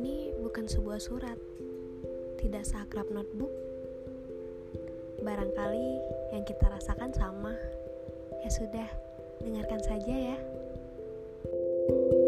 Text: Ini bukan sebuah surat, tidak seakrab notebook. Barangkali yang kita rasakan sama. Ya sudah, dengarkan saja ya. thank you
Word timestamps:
Ini 0.00 0.32
bukan 0.40 0.64
sebuah 0.64 0.96
surat, 0.96 1.36
tidak 2.40 2.64
seakrab 2.64 3.12
notebook. 3.12 3.52
Barangkali 5.20 6.00
yang 6.32 6.40
kita 6.48 6.72
rasakan 6.72 7.12
sama. 7.12 7.52
Ya 8.40 8.48
sudah, 8.48 8.88
dengarkan 9.44 9.84
saja 9.84 10.32
ya. 10.32 10.38
thank 11.44 12.12
you 12.16 12.19